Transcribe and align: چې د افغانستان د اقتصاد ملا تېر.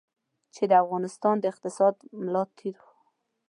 چې 0.53 0.63
د 0.69 0.73
افغانستان 0.83 1.35
د 1.39 1.43
اقتصاد 1.53 1.95
ملا 2.21 2.43
تېر. 2.57 2.77